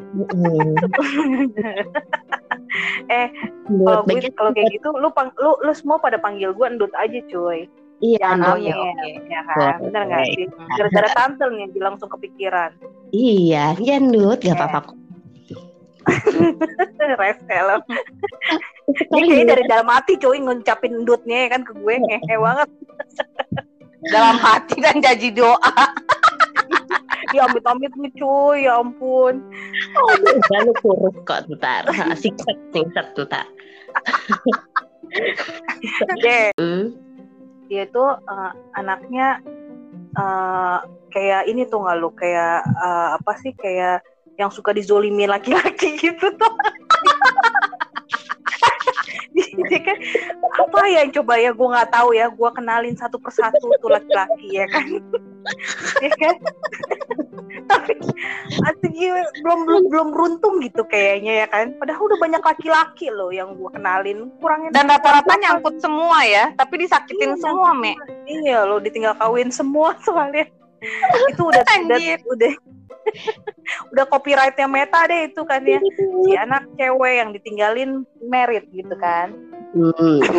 Eh, 3.09 3.27
kalau 3.65 4.05
gue 4.05 4.21
kalau 4.35 4.51
kayak 4.53 4.69
gitu 4.71 4.89
lu 4.93 5.09
pang, 5.11 5.33
lu 5.39 5.57
lu 5.59 5.73
semua 5.73 5.97
pada 5.97 6.19
panggil 6.19 6.53
gue 6.53 6.67
endut 6.67 6.93
aja 6.93 7.17
cuy. 7.27 7.65
iya 7.99 8.21
Amin. 8.29 8.69
oke. 8.69 9.11
Ya 9.27 9.41
kan? 9.47 9.81
Bener 9.81 10.03
nggak 10.05 10.21
Oke. 10.21 10.35
sih? 10.35 10.47
Gara-gara 10.77 11.09
tante 11.15 11.45
nih 11.49 11.81
langsung 11.81 12.11
kepikiran. 12.11 12.77
iya 13.09 13.73
iya 13.79 13.97
Dut 13.99 14.43
gak 14.43 14.53
Eh. 14.53 14.59
apa-apa. 14.59 14.93
Resel. 17.21 17.69
Dia 17.77 18.95
Sekali 18.95 19.27
kayaknya 19.27 19.45
Dut. 19.45 19.53
dari 19.53 19.65
dalam 19.67 19.89
hati 19.91 20.13
cuy 20.19 20.39
ngucapin 20.39 21.03
endutnya 21.03 21.37
ya 21.47 21.49
kan 21.59 21.63
ke 21.67 21.73
gue 21.75 21.95
ngehe 21.99 22.35
banget. 22.39 22.69
Dalam 24.07 24.39
hati 24.39 24.79
dan 24.79 25.03
janji 25.03 25.35
doa. 25.35 25.59
Ya 27.35 27.43
amit-amit 27.43 27.91
nih 27.99 28.13
cuy, 28.17 28.65
ya 28.71 28.79
ampun. 28.79 29.43
Oh, 29.99 30.15
udah 30.15 30.61
lu 30.63 30.73
kurus 30.79 31.17
kok 31.27 31.43
ntar 31.59 31.83
Singkat 32.15 32.55
singkat 32.71 33.07
ntar 33.19 33.45
Deh, 36.23 36.55
Hmm. 36.55 36.95
dia 37.67 37.85
tuh 37.91 38.15
eh, 38.15 38.53
anaknya 38.79 39.43
eh, 40.15 40.79
kayak 41.11 41.51
ini 41.51 41.67
tuh 41.67 41.83
nggak 41.83 41.99
lu 41.99 42.15
kayak 42.15 42.63
eh, 42.63 43.09
apa 43.19 43.33
sih 43.43 43.53
kayak 43.59 44.07
yang 44.37 44.53
suka 44.53 44.73
dizolimin 44.73 45.33
laki-laki 45.33 45.97
gitu 46.05 46.29
tuh. 46.37 46.55
Dia 49.37 49.81
kan 49.85 49.99
apa 50.57 50.79
ya 50.89 51.05
yang 51.05 51.13
coba 51.13 51.37
ya 51.37 51.51
gue 51.53 51.69
nggak 51.69 51.91
tahu 51.93 52.17
ya 52.17 52.27
gue 52.33 52.51
kenalin 52.57 52.97
satu 52.97 53.21
persatu 53.21 53.69
tuh 53.81 53.91
laki-laki 53.93 54.49
ya 54.57 54.67
kan 54.69 54.87
ya 56.05 56.13
kan 56.17 56.37
tapi 57.67 57.93
asik 58.67 58.93
gitu, 58.95 59.17
belum 59.45 59.61
belum 59.69 59.83
belum 59.93 60.09
beruntung 60.13 60.59
gitu 60.65 60.83
kayaknya 60.89 61.45
ya 61.45 61.47
kan 61.49 61.77
padahal 61.79 62.03
udah 62.09 62.19
banyak 62.19 62.43
laki-laki 62.43 63.07
loh 63.13 63.31
yang 63.31 63.55
gue 63.55 63.71
kenalin 63.71 64.33
kurangnya 64.41 64.71
Dan 64.73 64.89
rata-rata 64.91 65.33
nyangkut 65.39 65.79
semua 65.79 66.25
ya, 66.27 66.51
tapi 66.57 66.83
disakitin 66.83 67.37
Iya, 67.37 67.43
semua, 67.43 67.71
Me. 67.75 67.93
Iya 68.27 68.67
lo 68.67 68.79
ditinggal 68.83 69.15
kawin 69.19 69.51
semua 69.53 69.95
soalnya. 70.03 70.47
itu 71.33 71.43
udah 71.43 71.65
udah 71.65 71.99
udah 72.37 72.53
udah 73.93 74.05
copyrightnya 74.11 74.67
meta 74.71 75.07
deh 75.07 75.31
itu 75.31 75.43
kan 75.47 75.63
ya. 75.63 75.79
Si 76.27 76.33
anak 76.37 76.67
cewek 76.79 77.15
yang 77.23 77.31
ditinggalin 77.35 77.91
merit 78.23 78.67
gitu 78.71 78.95
kan. 78.99 79.35
Hmm. 79.77 80.21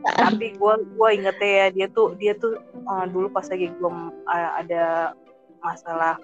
tapi 0.00 0.56
gue 0.56 0.74
gue 0.96 1.08
inget 1.12 1.36
ya 1.38 1.66
dia 1.70 1.86
tuh 1.92 2.16
dia 2.18 2.32
tuh 2.34 2.58
uh, 2.88 3.04
dulu 3.06 3.30
pas 3.30 3.44
lagi 3.46 3.70
gue 3.70 3.90
uh, 4.26 4.50
ada 4.58 5.14
masalah 5.60 6.16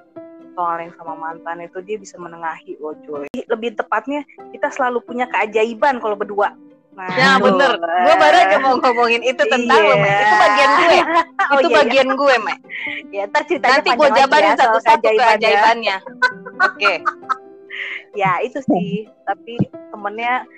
soal 0.57 0.81
yang 0.81 0.93
sama 0.97 1.15
mantan 1.15 1.61
itu 1.61 1.85
dia 1.85 2.01
bisa 2.01 2.17
menengahi 2.17 2.81
loh 2.81 2.97
cuy. 3.05 3.29
Lebih 3.29 3.77
tepatnya 3.77 4.25
kita 4.57 4.73
selalu 4.73 5.05
punya 5.05 5.29
keajaiban 5.29 6.01
kalau 6.01 6.17
berdua 6.17 6.57
Nah, 6.97 7.13
Ya 7.13 7.37
bener, 7.37 7.77
gue 7.77 8.15
baru 8.17 8.37
aja 8.41 8.57
mau 8.57 8.75
ngomongin 8.75 9.21
itu 9.21 9.43
tentang 9.45 9.77
Iya. 9.77 9.85
lo, 9.87 9.97
Mek. 9.99 10.17
Itu 10.17 10.35
bagian 10.39 10.71
gue, 10.73 10.97
Oh, 11.53 11.59
itu 11.61 11.69
iya, 11.69 11.77
bagian 11.77 12.09
gue, 12.11 12.35
Mek. 12.41 12.59
iya. 13.13 13.23
ya 13.23 13.29
ntar 13.29 13.43
Nanti 13.45 13.89
gue 13.93 14.09
jabarin 14.11 14.49
ya 14.49 14.57
satu-satu 14.57 15.07
keajaibannya. 15.07 15.97
Oke. 16.59 16.93
ya 18.17 18.41
itu 18.41 18.57
sih 18.65 19.05
tapi 19.23 19.61
temennya 19.93 20.49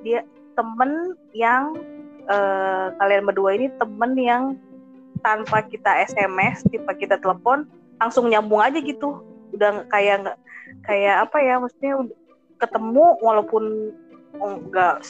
dia 0.00 0.22
temen 0.54 0.90
yang 1.34 1.74
eh, 2.24 2.86
kalian 2.94 3.26
berdua 3.26 3.58
ini 3.58 3.66
temen 3.74 4.14
yang 4.14 4.42
tanpa 5.18 5.66
kita 5.66 6.06
SMS 6.06 6.62
tanpa 6.62 6.94
kita 6.94 7.18
telepon 7.18 7.66
langsung 7.98 8.30
nyambung 8.30 8.62
aja 8.62 8.78
gitu 8.78 9.18
udah 9.50 9.68
nggak- 9.74 9.88
kayak 9.90 10.14
nggak 10.22 10.38
kayak 10.84 11.26
apa 11.26 11.36
ya 11.42 11.54
maksudnya 11.58 11.92
ud- 11.98 12.14
ketemu 12.56 13.04
walaupun 13.18 13.64
enggak 14.38 15.02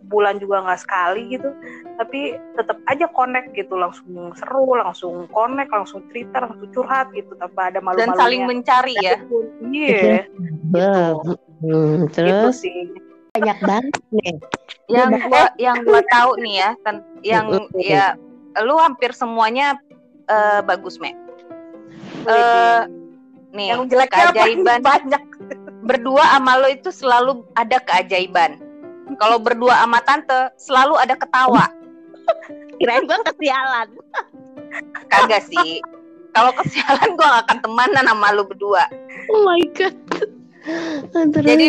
sebulan 0.00 0.40
juga 0.40 0.64
nggak 0.64 0.80
sekali 0.80 1.22
gitu 1.28 1.52
tapi 2.00 2.34
tetap 2.56 2.80
aja 2.88 3.06
connect 3.12 3.52
gitu 3.52 3.76
langsung 3.76 4.32
seru 4.32 4.72
langsung 4.74 5.28
connect 5.30 5.70
langsung 5.70 6.00
cerita 6.08 6.48
langsung 6.48 6.68
curhat 6.72 7.12
gitu 7.12 7.36
tanpa 7.36 7.68
ada 7.68 7.84
malu-malunya 7.84 8.08
Dan 8.08 8.20
saling 8.20 8.42
mencari 8.48 8.94
ya. 8.96 9.16
iya 9.84 11.04
Hmm, 11.60 12.08
gitu 12.08 12.16
terus 12.16 12.64
sih 12.64 12.88
banyak 13.36 13.58
banget 13.60 14.00
nih. 14.10 14.34
Yang 14.96 15.10
gua 15.28 15.44
yang 15.60 15.76
gua 15.86 16.00
tahu 16.10 16.30
nih 16.42 16.54
ya, 16.66 16.70
ten- 16.82 17.06
yang 17.22 17.46
ya 17.78 18.18
lu 18.66 18.74
hampir 18.80 19.14
semuanya 19.14 19.78
eh, 20.26 20.60
bagus, 20.66 20.98
Mek. 20.98 21.14
Eh, 22.26 22.82
nih, 23.54 23.66
yang 23.70 23.86
apa? 23.86 24.08
keajaiban 24.10 24.82
banyak 24.90 25.22
berdua 25.86 26.26
sama 26.26 26.58
lo 26.58 26.66
itu 26.66 26.90
selalu 26.90 27.46
ada 27.54 27.78
keajaiban. 27.82 28.58
Kalau 29.18 29.42
berdua 29.42 29.82
sama 29.82 29.98
tante 30.04 30.54
selalu 30.60 30.94
ada 31.00 31.14
ketawa. 31.16 31.66
Kirain 32.78 33.04
gue 33.04 33.18
kesialan. 33.26 33.88
Kagak 35.10 35.42
sih. 35.50 35.82
Kalau 36.30 36.52
kesialan 36.54 37.18
gua 37.18 37.26
gak 37.38 37.44
akan 37.46 37.58
temanan 37.62 38.04
sama 38.06 38.28
lu 38.34 38.46
berdua. 38.46 38.86
Oh 39.34 39.42
my 39.42 39.62
god. 39.74 39.96
Terus, 41.10 41.46
Jadi, 41.46 41.66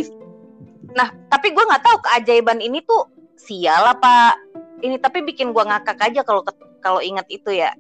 nah 0.93 1.09
tapi 1.31 1.55
gua 1.55 1.63
nggak 1.65 1.83
tahu 1.87 1.97
keajaiban 2.03 2.59
ini 2.59 2.83
tuh 2.83 3.07
sial 3.39 3.87
apa 3.87 4.35
ini 4.83 4.99
tapi 4.99 5.23
bikin 5.25 5.55
gua 5.55 5.65
ngakak 5.65 5.97
aja 5.97 6.21
kalau 6.21 6.45
kalau 6.81 7.01
inget 7.01 7.25
itu 7.33 7.49
ya. 7.53 7.73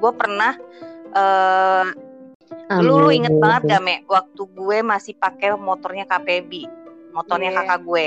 Gue 0.00 0.12
pernah 0.16 0.56
eh 1.10 1.86
lu, 2.78 3.02
lu 3.02 3.10
inget 3.10 3.34
banget 3.36 3.62
gak 3.66 3.82
me 3.82 4.06
waktu 4.06 4.42
gue 4.46 4.78
masih 4.86 5.18
pakai 5.18 5.58
motornya 5.58 6.06
KPB 6.06 6.66
motornya 7.12 7.50
Iya. 7.52 7.58
kakak 7.62 7.80
gue. 7.86 8.06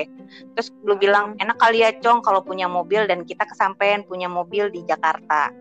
Terus 0.58 0.68
lu 0.84 0.96
bilang 0.98 1.36
enak 1.38 1.58
kali 1.60 1.84
ya 1.84 1.92
cong 2.00 2.24
kalau 2.24 2.42
punya 2.42 2.66
mobil 2.66 3.06
dan 3.06 3.28
kita 3.28 3.44
kesampaian 3.48 4.04
punya 4.04 4.28
mobil 4.32 4.72
di 4.72 4.84
Jakarta. 4.88 5.52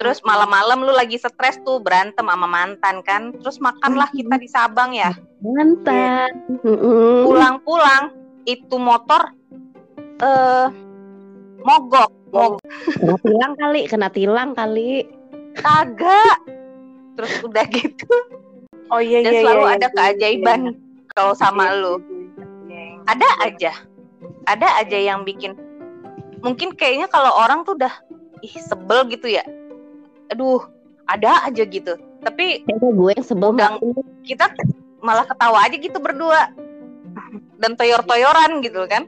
Terus 0.00 0.18
malam-malam 0.26 0.82
lu 0.82 0.90
lagi 0.90 1.14
stres 1.14 1.62
tuh 1.62 1.78
berantem 1.78 2.26
sama 2.26 2.48
mantan 2.48 3.06
kan. 3.06 3.30
Terus 3.38 3.62
makanlah 3.62 4.10
kita 4.10 4.34
di 4.34 4.48
Sabang 4.50 4.90
ya. 4.90 5.14
Mantan. 5.44 6.30
Iya. 6.66 7.22
Pulang-pulang 7.28 8.02
itu 8.42 8.76
motor 8.76 9.30
eh 10.22 10.66
mogok 11.62 12.10
mogok. 12.34 12.62
Kena 12.98 13.16
tilang 13.22 13.52
kali, 13.54 13.80
kena 13.86 14.08
tilang 14.10 14.50
kali. 14.56 15.06
kagak. 15.52 16.38
Terus 17.14 17.32
udah 17.44 17.64
gitu. 17.68 18.08
Oh 18.88 19.00
iya 19.00 19.24
dan 19.24 19.32
iya 19.32 19.40
selalu 19.44 19.64
iya, 19.64 19.72
ada 19.76 19.88
iya, 19.88 19.94
keajaiban 19.96 20.60
kalau 21.12 21.34
sama 21.36 21.68
iya, 21.68 21.80
lu 21.80 21.94
iya, 22.68 22.82
iya. 22.96 23.00
ada 23.08 23.28
aja 23.44 23.72
ada 24.48 24.68
aja 24.80 24.98
yang 24.98 25.22
bikin 25.22 25.54
mungkin 26.42 26.74
kayaknya 26.74 27.06
kalau 27.06 27.30
orang 27.38 27.62
tuh 27.62 27.78
udah 27.78 27.94
ih 28.42 28.54
sebel 28.58 29.06
gitu 29.08 29.30
ya 29.30 29.44
aduh 30.32 30.64
ada 31.06 31.46
aja 31.46 31.62
gitu 31.62 31.94
tapi 32.22 32.62
Kayaknya 32.66 32.90
gue 32.94 33.10
yang 33.18 33.26
sebel 33.26 33.50
Udah. 33.54 33.76
banget. 33.78 34.06
kita 34.22 34.46
malah 35.02 35.26
ketawa 35.26 35.58
aja 35.66 35.76
gitu 35.76 35.98
berdua 35.98 36.50
dan 37.58 37.78
toyor-toyoran 37.78 38.62
gitu 38.62 38.86
kan 38.86 39.06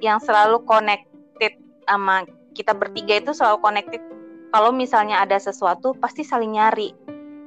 yang 0.00 0.20
selalu 0.20 0.60
connected 0.64 1.56
sama 1.88 2.24
kita 2.52 2.76
bertiga 2.76 3.20
itu 3.20 3.32
selalu 3.32 3.58
connected 3.64 4.02
kalau 4.52 4.72
misalnya 4.72 5.24
ada 5.24 5.40
sesuatu 5.40 5.96
pasti 5.96 6.24
saling 6.24 6.56
nyari 6.56 6.92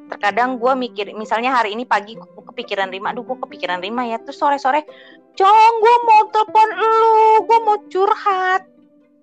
terkadang 0.10 0.58
gue 0.62 0.74
mikir 0.78 1.14
misalnya 1.14 1.54
hari 1.54 1.74
ini 1.74 1.86
pagi 1.86 2.18
kepikiran 2.56 2.88
Rima. 2.88 3.12
Aduh 3.12 3.28
gue 3.28 3.36
kepikiran 3.36 3.84
Rima 3.84 4.08
ya. 4.08 4.16
Terus 4.24 4.40
sore-sore 4.40 4.88
Cong 5.36 5.74
gue 5.84 5.96
mau 6.08 6.24
telepon 6.32 6.70
lu 6.72 7.16
gue 7.44 7.60
mau 7.68 7.78
curhat. 7.92 8.64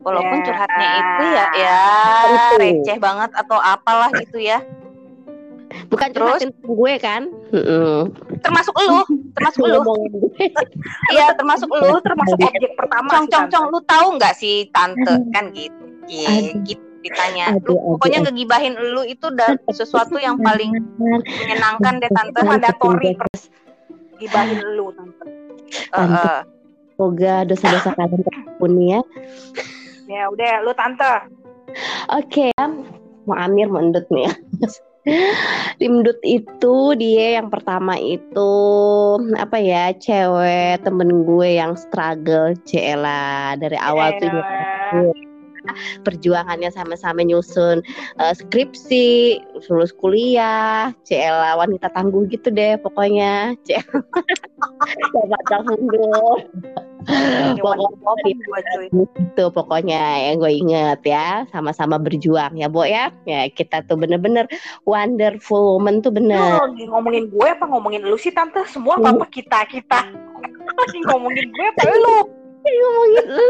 Walaupun 0.04 0.38
Ya. 0.38 0.44
curhatnya 0.44 0.88
itu 0.92 1.24
ya 1.24 1.46
ya 1.56 1.80
Itu. 2.28 2.54
receh 2.60 2.98
banget 3.00 3.30
atau 3.32 3.56
apalah 3.56 4.12
gitu 4.12 4.36
ya. 4.36 4.60
Bukan 5.88 6.12
Terus? 6.12 6.36
curhatin 6.36 6.50
gue 6.52 6.92
kan? 7.00 7.22
Termasuk 8.44 8.76
lu 8.76 9.00
termasuk 9.32 9.64
lu. 9.64 9.80
Iya 11.16 11.32
termasuk 11.32 11.70
lu. 11.72 11.96
Termasuk 12.04 12.36
objek 12.36 12.76
pertama 12.76 13.08
cong 13.08 13.26
cong 13.32 13.46
cong 13.48 13.64
lu 13.72 13.80
tahu 13.88 14.06
nggak 14.20 14.36
sih 14.36 14.68
tante? 14.68 15.16
Kan 15.32 15.48
gitu 15.56 15.80
gitu 16.68 16.91
ditanya 17.02 17.58
Aduh, 17.58 17.74
lu 17.74 17.98
pokoknya 17.98 18.22
aduh. 18.22 18.30
ngegibahin 18.30 18.74
lu 18.78 19.02
itu 19.02 19.24
udah 19.28 19.58
sesuatu 19.74 20.16
yang 20.22 20.38
paling 20.38 20.70
menyenangkan 20.98 21.98
deh 21.98 22.10
tante 22.14 22.38
Itu 22.40 22.46
mandatory 22.46 23.10
Terus, 23.18 23.42
gibahin 24.22 24.58
lu 24.78 24.94
tante 24.94 25.26
eh. 25.98 26.40
Semoga 26.94 27.34
dosa-dosa 27.48 27.90
kalian 27.98 28.22
terampuni 28.22 28.84
ya. 28.94 29.00
ya 30.06 30.22
udah 30.30 30.62
lu 30.62 30.72
tante 30.78 31.14
Oke, 32.12 32.52
mau 33.24 33.36
Amir 33.38 33.66
mau 33.72 33.80
Endut 33.80 34.04
nih 34.12 34.24
ya. 34.28 34.32
Limdut 35.82 36.22
itu 36.22 36.94
dia 36.94 37.42
yang 37.42 37.50
pertama 37.50 37.98
itu 37.98 38.54
apa 39.34 39.58
ya 39.58 39.90
cewek 39.98 40.84
temen 40.86 41.26
gue 41.26 41.58
yang 41.58 41.74
struggle 41.74 42.54
Cela 42.62 43.58
dari 43.58 43.74
awal 43.80 44.14
tuh. 44.22 44.30
Perjuangannya 46.02 46.70
sama-sama 46.74 47.22
nyusun 47.22 47.82
eh, 48.18 48.34
skripsi 48.34 49.38
lulus 49.70 49.94
kuliah 49.94 50.92
Cela 51.06 51.54
wanita 51.58 51.92
tangguh 51.92 52.24
gitu 52.30 52.48
deh 52.48 52.80
pokoknya. 52.80 53.52
Cela 53.68 53.84
coba 55.12 55.38
tangguh 55.50 56.36
pokoknya 57.58 57.88
itu 58.88 59.44
pokoknya 59.50 60.02
yang 60.30 60.34
gue 60.38 60.52
inget 60.52 61.00
ya. 61.04 61.44
Sama-sama 61.50 61.98
berjuang 61.98 62.56
ya 62.56 62.70
Bo 62.70 62.86
ya. 62.86 63.10
Ya 63.28 63.50
kita 63.50 63.84
tuh 63.84 63.98
bener-bener 63.98 64.46
wonderful 64.88 65.76
woman 65.78 66.00
tuh 66.00 66.14
bener. 66.14 66.62
Lagi 66.64 66.88
ngomongin 66.88 67.28
gue 67.28 67.48
apa 67.48 67.68
ngomongin 67.68 68.06
lu 68.06 68.16
sih 68.16 68.32
tante? 68.32 68.64
Semua 68.70 68.96
apa 68.96 69.26
kita 69.28 69.66
kita. 69.68 70.00
Lagi 70.62 70.98
ngomongin 71.10 71.46
gue 71.52 71.66
apa 71.76 71.82
lu 71.92 72.41
ngomongin 72.62 73.26
lu 73.26 73.48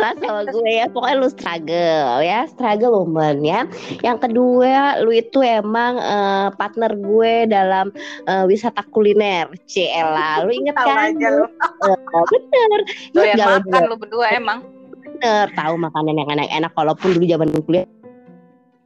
lah 0.00 0.12
sama 0.20 0.42
gue 0.48 0.70
ya. 0.70 0.86
Pokoknya 0.92 1.16
lu 1.16 1.28
struggle 1.32 2.08
ya. 2.20 2.40
Struggle 2.50 2.92
woman 3.04 3.40
ya. 3.40 3.64
Yang 4.04 4.18
kedua 4.28 5.00
lu 5.00 5.12
itu 5.14 5.40
emang 5.40 5.96
eh, 5.98 6.48
partner 6.56 6.92
gue 6.96 7.34
dalam 7.48 7.90
eh, 8.28 8.44
wisata 8.44 8.84
kuliner. 8.92 9.48
Cela 9.64 10.44
lu 10.44 10.52
inget 10.52 10.76
kan? 10.76 11.14
aja 11.14 11.28
lu. 11.32 11.46
Eh, 11.88 12.24
bener. 12.30 12.80
Lu 13.16 13.20
makan 13.24 13.82
lu 13.88 13.96
berdua 13.96 14.26
emang. 14.36 14.58
Bener. 14.92 15.46
Tahu 15.56 15.74
makanan 15.80 16.14
yang 16.18 16.28
enak-enak. 16.28 16.72
Walaupun 16.76 17.16
dulu 17.16 17.24
zaman 17.26 17.48
kuliah 17.64 17.86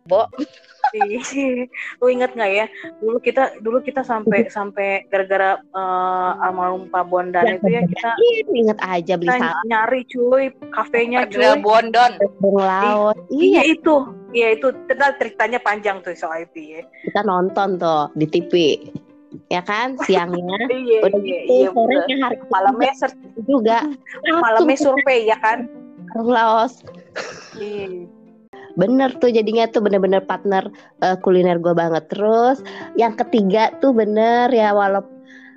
Ih, 0.06 0.46
lu 2.00 2.06
inget 2.06 2.30
nggak 2.34 2.52
ya? 2.52 2.66
Dulu 3.02 3.18
kita 3.20 3.58
dulu 3.60 3.78
kita 3.82 4.02
sampai 4.06 4.46
sampai 4.48 5.06
gara-gara 5.10 5.58
eh, 5.60 6.44
almarhum 6.44 6.88
Pak 6.88 7.04
Bondan 7.10 7.58
itu 7.58 7.68
ya 7.70 7.82
kita 7.84 8.10
Iya, 8.16 8.38
inget 8.52 8.78
aja 8.80 9.14
beli 9.18 9.30
kita 9.30 9.48
nyari 9.66 10.00
cuy 10.08 10.44
kafenya 10.72 11.26
cuy. 11.28 11.44
Bondon? 11.60 12.12
Bung 12.38 12.58
laut. 12.60 13.16
Iya 13.32 13.62
iya. 13.66 13.74
itu. 13.74 13.96
Iya 14.32 14.48
itu. 14.58 14.68
Kita 14.86 15.16
ceritanya 15.18 15.58
panjang 15.60 16.00
tuh 16.04 16.14
soal 16.14 16.44
itu 16.46 16.78
ya. 16.78 16.82
Kita 17.04 17.20
nonton 17.26 17.80
tuh 17.80 18.12
di 18.14 18.26
TV 18.28 18.52
ya 19.50 19.62
kan? 19.64 19.98
Siangnya. 20.04 20.58
Iya 20.86 20.98
udah 21.02 21.20
iya 21.20 21.38
gitu 21.42 21.52
iya 21.52 21.68
sorenya 21.74 22.16
hari 22.22 22.36
malamnya 22.48 22.92
juga. 23.46 23.78
malamnya 24.22 24.76
survei 24.78 25.26
ya 25.28 25.38
kan? 25.42 25.66
Laos. 26.16 26.80
Iya 27.58 28.06
bener 28.76 29.10
tuh 29.18 29.32
jadinya 29.32 29.64
tuh 29.66 29.80
bener-bener 29.80 30.22
partner 30.22 30.68
uh, 31.00 31.16
kuliner 31.20 31.56
gue 31.58 31.72
banget. 31.72 32.06
Terus 32.12 32.60
yang 32.94 33.16
ketiga 33.16 33.72
tuh 33.80 33.96
bener 33.96 34.52
ya 34.52 34.76
walaupun 34.76 35.16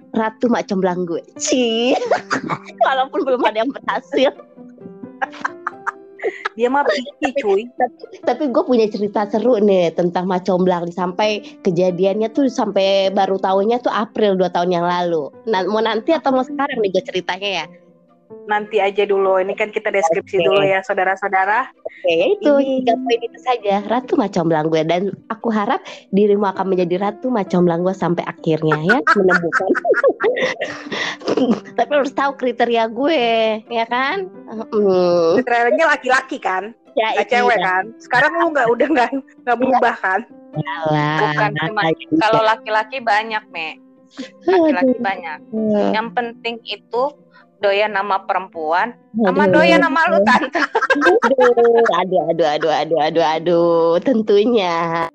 Ratu 0.09 0.49
Mak 0.49 0.65
Comblang 0.65 1.05
gue. 1.05 1.21
Ci 1.37 1.93
Walaupun 2.87 3.19
belum 3.27 3.45
ada 3.45 3.61
yang 3.61 3.69
berhasil. 3.69 4.33
Dia 6.59 6.67
mah 6.67 6.83
picky 6.83 7.31
cuy. 7.39 7.63
tapi, 7.79 8.03
tapi 8.27 8.43
gue 8.51 8.63
punya 8.67 8.83
cerita 8.91 9.23
seru 9.31 9.55
nih 9.63 9.95
tentang 9.95 10.27
Macomblang 10.27 10.91
sampai 10.91 11.39
kejadiannya 11.63 12.27
tuh 12.35 12.51
sampai 12.51 13.07
baru 13.15 13.39
tahunnya 13.39 13.79
tuh 13.79 13.93
April 13.93 14.35
dua 14.35 14.51
tahun 14.51 14.75
yang 14.75 14.83
lalu. 14.83 15.31
Nah, 15.47 15.63
mau 15.71 15.79
nanti 15.79 16.11
atau 16.11 16.35
mau 16.35 16.43
sekarang 16.43 16.83
nih 16.83 16.91
gue 16.91 17.03
ceritanya 17.07 17.49
ya 17.63 17.65
nanti 18.45 18.77
aja 18.81 19.03
dulu. 19.05 19.37
Ini 19.41 19.53
kan 19.57 19.73
kita 19.73 19.89
deskripsi 19.89 20.41
okay. 20.41 20.45
dulu 20.45 20.61
ya 20.61 20.79
saudara-saudara. 20.85 21.69
Oke, 21.73 22.03
okay, 22.05 22.19
itu 22.37 22.51
tiga 22.81 22.93
poin 22.97 23.21
itu 23.21 23.39
saja. 23.41 23.75
Ratu 23.89 24.13
Macomblang 24.17 24.69
gue 24.69 24.81
dan 24.85 25.01
aku 25.29 25.49
harap 25.49 25.81
dirimu 26.13 26.45
akan 26.49 26.65
menjadi 26.73 26.95
Ratu 27.09 27.33
Macomblang 27.33 27.81
gue 27.85 27.95
sampai 27.95 28.23
akhirnya 28.25 28.77
ya 28.85 28.97
menemukan. 29.17 29.69
Tapi 31.77 31.91
harus 31.91 32.13
tahu 32.13 32.31
kriteria 32.37 32.85
gue, 32.89 33.23
ya 33.67 33.85
kan? 33.87 34.29
Kriterianya 35.39 35.85
laki-laki 35.89 36.37
kan? 36.41 36.73
Ya, 36.97 37.15
gak 37.21 37.31
cewek 37.31 37.59
kan? 37.61 37.93
Sekarang 38.01 38.33
lu 38.41 38.51
nggak 38.51 38.67
udah 38.67 38.87
nggak 38.91 39.09
nggak 39.45 39.57
berubah 39.57 39.95
kan? 40.01 40.19
Bukan 40.89 41.51
cuma 41.69 41.81
kalau 42.17 42.41
laki-laki 42.43 42.97
banyak, 42.99 43.43
Me. 43.53 43.77
Laki-laki 44.43 44.97
banyak. 44.97 45.39
Yang 45.93 46.07
penting 46.17 46.55
itu 46.65 47.03
doyan 47.59 47.91
nama 47.91 48.23
perempuan 48.23 48.95
sama 49.19 49.45
doyan 49.47 49.83
nama 49.83 49.99
lu 50.11 50.19
tante. 50.23 50.63
Aduh 51.99 52.21
aduh 52.31 52.47
aduh 52.47 52.73
aduh 52.73 52.99
aduh 53.03 53.25
aduh 53.25 53.91
tentunya 54.03 55.07